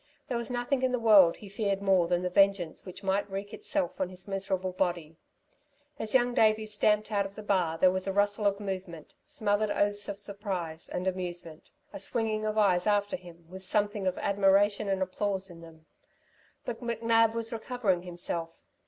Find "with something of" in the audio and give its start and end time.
13.47-14.17